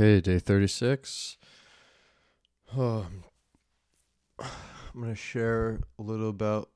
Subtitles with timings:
[0.00, 1.36] Okay, day 36.
[2.74, 3.06] Oh,
[4.38, 4.48] I'm
[4.94, 6.70] going to share a little about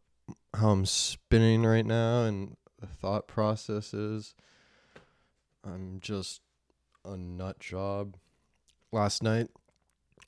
[0.53, 4.35] how I'm spinning right now and the thought processes.
[5.67, 6.43] I'm just
[7.03, 8.19] a nut job.
[8.93, 9.49] Last night,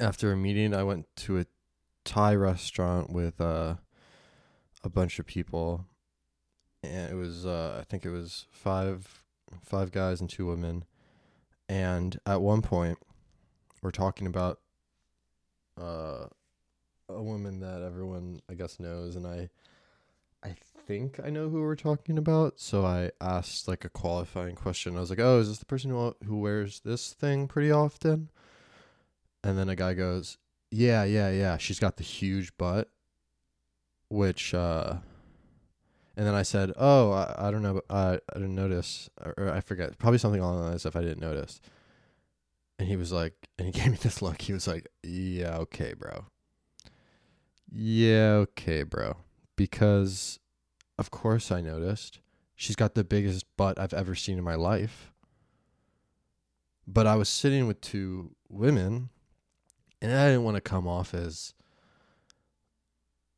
[0.01, 1.47] after a meeting, I went to a
[2.07, 3.75] Thai restaurant with uh,
[4.83, 5.85] a bunch of people,
[6.83, 9.23] and it was uh, I think it was five
[9.63, 10.87] five guys and two women
[11.69, 12.99] and at one point
[13.83, 14.61] we're talking about
[15.81, 16.27] uh,
[17.09, 19.17] a woman that everyone I guess knows.
[19.17, 19.49] And I
[20.43, 20.55] I
[20.87, 22.61] think I know who we're talking about.
[22.61, 24.97] So I asked like a qualifying question.
[24.97, 28.31] I was like oh is this the person who who wears this thing pretty often?
[29.45, 30.39] And then a guy goes
[30.71, 31.57] yeah yeah yeah.
[31.57, 32.91] She's got the huge butt
[34.09, 34.95] which uh
[36.17, 39.61] and then I said, "Oh, I, I don't know, I didn't notice, or, or I
[39.61, 41.61] forget, probably something along those lines if I didn't notice."
[42.79, 44.41] And he was like, and he gave me this look.
[44.41, 46.27] He was like, "Yeah, okay, bro.
[47.71, 49.19] Yeah, okay, bro.
[49.57, 50.39] Because,
[50.99, 52.21] of course, I noticed.
[52.55, 55.13] She's got the biggest butt I've ever seen in my life.
[56.87, 59.11] But I was sitting with two women,
[60.01, 61.53] and I didn't want to come off as,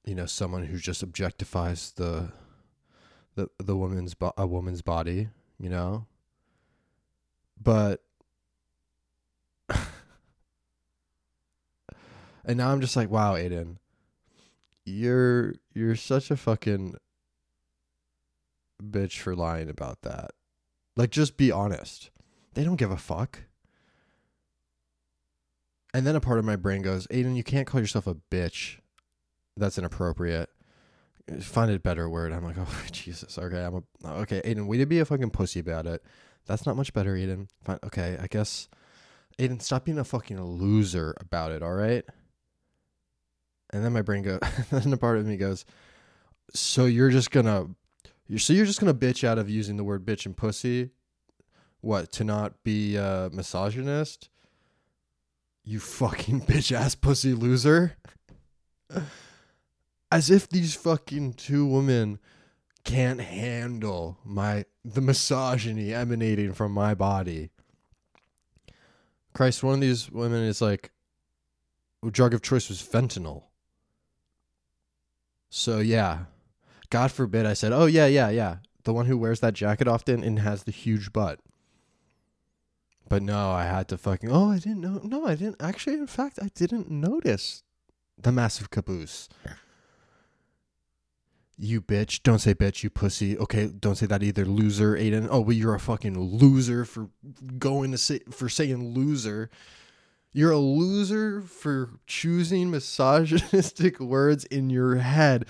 [0.05, 2.31] you know, someone who just objectifies the."
[3.39, 6.06] The the woman's bo- a woman's body, you know.
[7.62, 8.03] But
[12.44, 13.77] and now I'm just like, wow, Aiden,
[14.84, 16.97] you're you're such a fucking
[18.83, 20.33] bitch for lying about that.
[20.97, 22.11] Like, just be honest.
[22.55, 23.44] They don't give a fuck.
[25.94, 28.78] And then a part of my brain goes, Aiden, you can't call yourself a bitch.
[29.56, 30.50] That's inappropriate
[31.41, 32.33] find a better word.
[32.33, 33.39] I'm like, oh Jesus.
[33.39, 34.67] Okay, I'm a okay, Aiden.
[34.67, 36.03] Way to be a fucking pussy about it.
[36.47, 37.48] That's not much better, Aiden.
[37.65, 37.79] Fine.
[37.84, 38.69] Okay, I guess.
[39.39, 41.62] Aiden, stop being a fucking loser about it.
[41.62, 42.05] All right.
[43.71, 44.41] And then my brain goes.
[44.71, 45.65] then a part of me goes.
[46.55, 47.69] So you're just gonna,
[48.27, 50.91] you're so you're just gonna bitch out of using the word bitch and pussy.
[51.81, 54.31] What to not be a misogynist?
[55.62, 57.97] You fucking bitch ass pussy loser
[60.10, 62.19] as if these fucking two women
[62.84, 67.50] can't handle my the misogyny emanating from my body.
[69.34, 70.91] Christ, one of these women is like
[72.10, 73.44] drug of choice was fentanyl.
[75.50, 76.25] So yeah.
[76.90, 80.25] God forbid I said, "Oh yeah, yeah, yeah." The one who wears that jacket often
[80.25, 81.40] and has the huge butt.
[83.08, 85.00] But no, I had to fucking Oh, I didn't know.
[85.02, 87.62] No, I didn't actually in fact I didn't notice
[88.16, 89.28] the massive caboose.
[91.60, 92.22] You bitch.
[92.22, 93.36] Don't say bitch, you pussy.
[93.36, 94.44] Okay, don't say that either.
[94.44, 95.26] Loser, Aiden.
[95.28, 97.10] Oh, well, you're a fucking loser for
[97.58, 99.50] going to say for saying loser.
[100.32, 105.46] You're a loser for choosing misogynistic words in your head.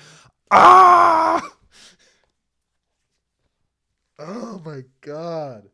[0.51, 1.43] Ah!
[4.19, 5.69] Oh my god.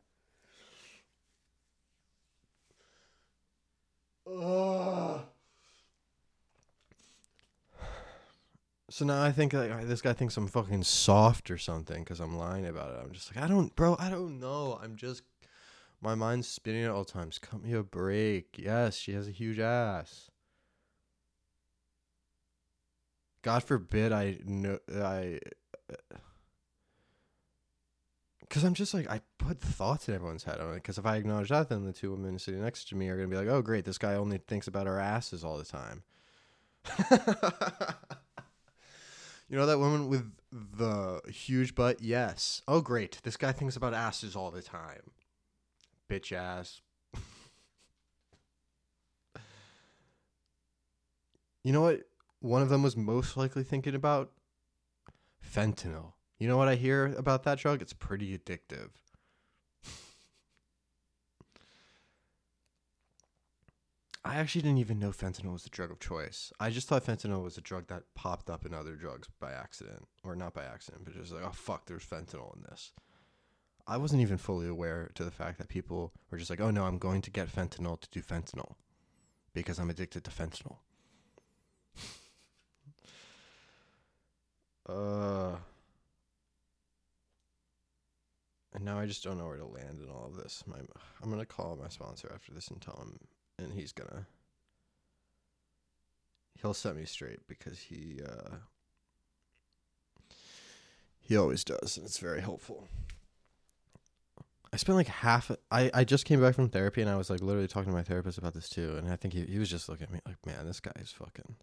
[4.27, 5.04] Oh.
[8.95, 12.39] So now I think like this guy thinks I'm fucking soft or something because I'm
[12.39, 13.01] lying about it.
[13.03, 14.79] I'm just like, I don't, bro, I don't know.
[14.81, 15.25] I'm just,
[16.01, 17.41] my mind's spinning at all times.
[17.41, 18.55] Cut me a break.
[18.57, 20.31] Yes, she has a huge ass.
[23.43, 25.41] God forbid I know I,
[25.91, 26.17] uh,
[28.43, 30.75] because I'm just like I put thoughts in everyone's head on it.
[30.75, 33.27] Because if I acknowledge that, then the two women sitting next to me are gonna
[33.27, 36.05] be like, "Oh, great, this guy only thinks about our asses all the time."
[39.55, 42.03] You know that woman with the huge butt?
[42.03, 42.61] Yes.
[42.67, 43.21] Oh, great.
[43.23, 45.13] This guy thinks about asses all the time.
[46.11, 46.81] Bitch ass.
[51.63, 52.01] you know what?
[52.41, 54.33] One of them was most likely thinking about
[55.41, 56.15] fentanyl.
[56.41, 57.81] You know what I hear about that drug?
[57.81, 58.89] It's pretty addictive.
[64.35, 66.53] I actually didn't even know fentanyl was the drug of choice.
[66.59, 70.09] I just thought fentanyl was a drug that popped up in other drugs by accident,
[70.25, 72.91] or not by accident, but just like, oh fuck, there's fentanyl in this.
[73.87, 76.85] I wasn't even fully aware to the fact that people were just like, oh no,
[76.85, 78.75] I'm going to get fentanyl to do fentanyl
[79.53, 80.79] because I'm addicted to fentanyl.
[84.89, 85.59] uh,
[88.75, 90.65] and now I just don't know where to land in all of this.
[90.67, 90.79] My,
[91.23, 93.21] I'm gonna call my sponsor after this and tell him
[93.59, 94.27] and he's gonna
[96.61, 98.57] he'll set me straight because he uh
[101.21, 102.89] he always does and it's very helpful
[104.75, 105.53] I spent like half.
[105.71, 108.03] I I just came back from therapy and I was like literally talking to my
[108.03, 110.45] therapist about this too, and I think he he was just looking at me like,
[110.45, 111.55] man, this guy is fucking.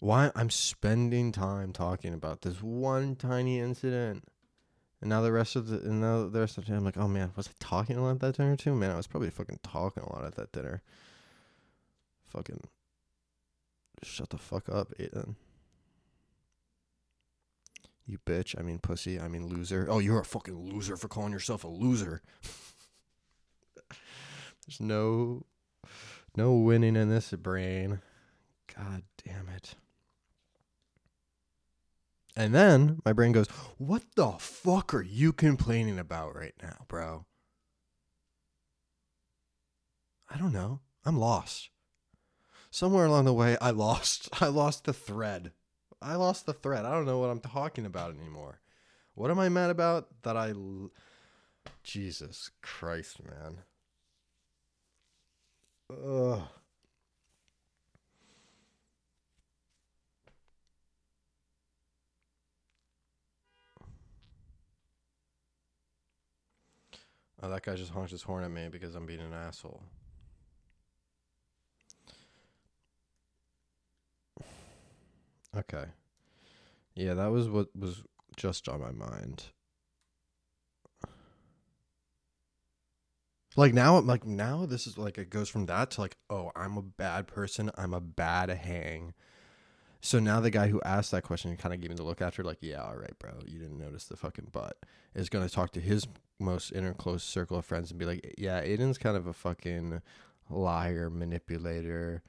[0.00, 4.24] Why I'm spending time talking about this one tiny incident,
[5.00, 6.98] and now the rest of the and now the rest of the day I'm like,
[6.98, 8.74] oh man, was I talking a lot at that dinner too?
[8.74, 10.82] Man, I was probably fucking talking a lot at that dinner.
[12.26, 12.60] Fucking.
[14.02, 15.34] Shut the fuck up, Aiden.
[18.06, 18.58] You bitch.
[18.58, 19.18] I mean pussy.
[19.20, 19.86] I mean loser.
[19.88, 22.22] Oh, you're a fucking loser for calling yourself a loser.
[24.66, 25.46] There's no
[26.36, 28.00] no winning in this brain.
[28.76, 29.74] God damn it.
[32.36, 33.48] And then my brain goes,
[33.78, 37.26] What the fuck are you complaining about right now, bro?
[40.28, 40.80] I don't know.
[41.04, 41.70] I'm lost.
[42.70, 45.52] Somewhere along the way I lost I lost the thread.
[46.00, 46.84] I lost the thread.
[46.84, 48.60] I don't know what I'm talking about anymore.
[49.14, 50.90] What am I mad about that I l-
[51.82, 53.58] Jesus Christ, man.
[55.90, 56.42] Ugh.
[67.42, 69.82] Oh, that guy just honked his horn at me because I'm being an asshole.
[75.56, 75.86] Okay.
[76.94, 78.02] Yeah, that was what was
[78.36, 79.46] just on my mind.
[83.56, 86.76] Like now, like now, this is like it goes from that to like, oh, I'm
[86.76, 87.70] a bad person.
[87.76, 89.14] I'm a bad hang.
[90.00, 92.42] So now the guy who asked that question kind of gave me the look after,
[92.42, 94.76] like, yeah, all right, bro, you didn't notice the fucking butt.
[95.14, 96.06] Is going to talk to his
[96.38, 100.00] most inner close circle of friends and be like, yeah, Aiden's kind of a fucking
[100.48, 102.22] liar, manipulator,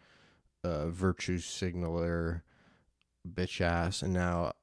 [0.63, 2.43] uh, virtue signaler,
[3.27, 4.53] bitch ass, and now,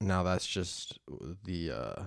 [0.00, 0.98] now that's just
[1.44, 1.70] the.
[1.70, 2.02] uh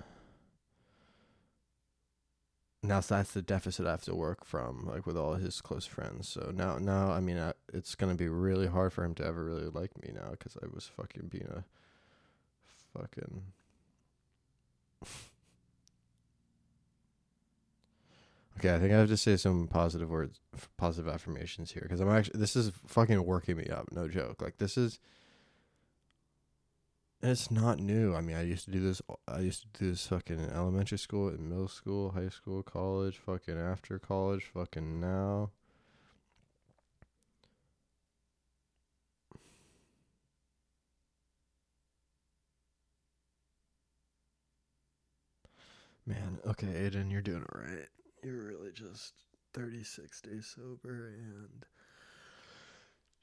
[2.83, 6.27] now that's the deficit I have to work from, like with all his close friends.
[6.27, 9.43] So now, now, I mean, I, it's gonna be really hard for him to ever
[9.45, 11.63] really like me now because I was fucking being a
[12.99, 13.43] fucking.
[18.59, 20.41] okay, I think I have to say some positive words,
[20.75, 23.93] positive affirmations here because I'm actually this is fucking working me up.
[23.93, 24.41] No joke.
[24.41, 24.99] Like this is
[27.23, 28.13] it's not new.
[28.13, 29.01] I mean, I used to do this.
[29.27, 33.17] I used to do this fucking in elementary school, in middle school, high school, college,
[33.17, 35.51] fucking after college, fucking now.
[46.05, 47.87] Man, okay, Aiden, you're doing it right.
[48.21, 49.13] You're really just
[49.53, 51.65] 36 days sober and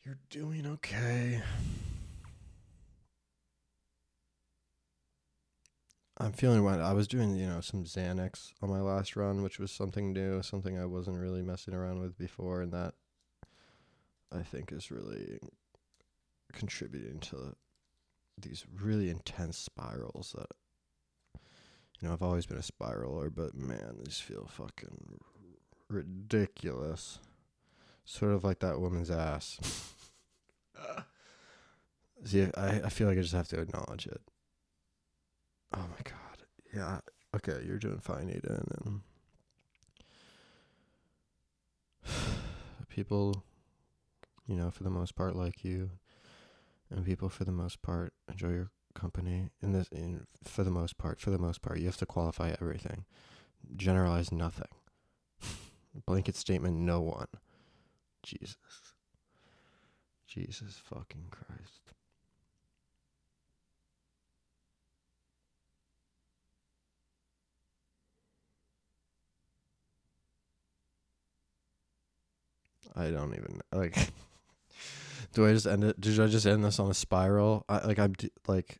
[0.03, 1.43] you're doing okay.
[6.21, 6.79] I'm feeling right.
[6.81, 10.43] I was doing, you know, some Xanax on my last run, which was something new,
[10.43, 12.93] something I wasn't really messing around with before, and that
[14.31, 15.39] I think is really
[16.53, 17.55] contributing to
[18.37, 21.41] these really intense spirals that
[22.01, 25.21] you know, I've always been a spiraler, but man, these feel fucking
[25.89, 27.19] ridiculous.
[28.05, 29.59] Sort of like that woman's ass.
[32.25, 34.21] See, I, I feel like I just have to acknowledge it.
[35.75, 36.47] Oh my god.
[36.75, 37.01] Yeah.
[37.37, 38.67] Okay, you're doing fine, Aiden.
[38.77, 39.01] And
[42.89, 43.45] people,
[44.47, 45.91] you know, for the most part, like you,
[46.91, 49.51] and people for the most part enjoy your company.
[49.63, 52.55] In this, in for the most part, for the most part, you have to qualify
[52.61, 53.05] everything.
[53.77, 54.69] Generalize nothing.
[56.07, 57.29] Blanket statement: no one.
[58.23, 58.57] Jesus.
[60.27, 61.93] Jesus fucking Christ.
[72.97, 73.97] I don't even like.
[75.33, 76.01] do I just end it?
[76.01, 77.65] Did I just end this on a spiral?
[77.69, 78.15] I like I'm
[78.47, 78.79] like.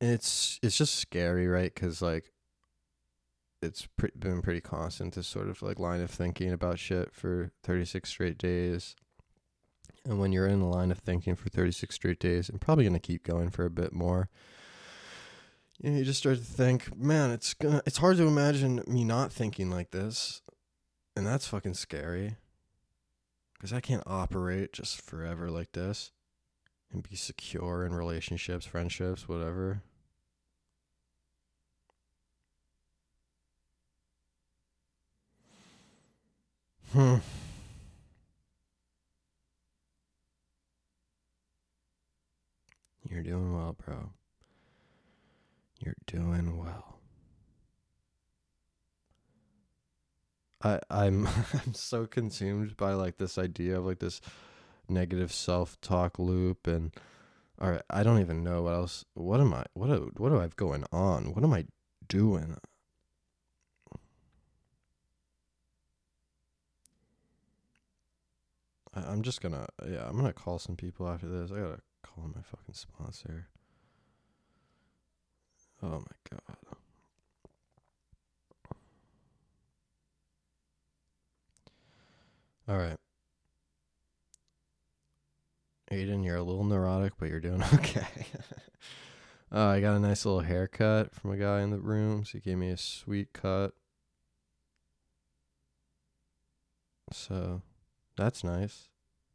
[0.00, 1.72] It's it's just scary, right?
[1.72, 2.32] Because like.
[3.60, 7.50] It's pre- been pretty constant this sort of like line of thinking about shit for
[7.64, 8.94] 36 straight days.
[10.04, 13.00] And when you're in the line of thinking for 36 straight days, and probably gonna
[13.00, 14.28] keep going for a bit more,
[15.80, 17.82] you, know, you just start to think, man, it's gonna.
[17.84, 20.40] It's hard to imagine me not thinking like this
[21.18, 22.36] and that's fucking scary.
[23.54, 26.12] Because I can't operate just forever like this
[26.92, 29.82] and be secure in relationships, friendships, whatever.
[36.92, 37.16] Hmm.
[43.10, 44.10] You're doing well, bro.
[45.80, 46.97] You're doing well.
[50.62, 51.26] I I'm
[51.66, 54.20] I'm so consumed by like this idea of like this
[54.88, 56.92] negative self-talk loop and
[57.60, 60.42] all right, I don't even know what else what am I what what do I
[60.42, 61.34] have going on?
[61.34, 61.66] What am I
[62.08, 62.56] doing?
[68.94, 71.50] I, I'm just gonna yeah, I'm gonna call some people after this.
[71.50, 73.48] I gotta call my fucking sponsor.
[75.82, 76.67] Oh my god.
[82.68, 82.98] All right.
[85.90, 88.26] Aiden, you're a little neurotic, but you're doing okay.
[89.52, 92.40] uh, I got a nice little haircut from a guy in the room, so he
[92.40, 93.72] gave me a sweet cut.
[97.10, 97.62] So
[98.18, 98.88] that's nice.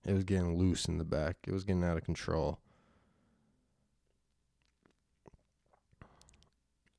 [0.06, 1.38] It was getting loose in the back.
[1.48, 2.60] It was getting out of control.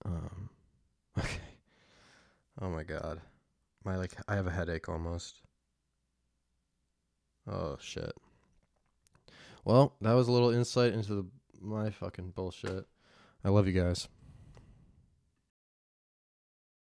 [0.04, 0.50] Um
[1.18, 1.40] okay.
[2.60, 3.20] Oh my god.
[3.84, 5.42] My like I have a headache almost.
[7.46, 8.12] Oh shit.
[9.64, 11.26] Well, that was a little insight into the,
[11.60, 12.86] my fucking bullshit.
[13.44, 14.08] I love you guys.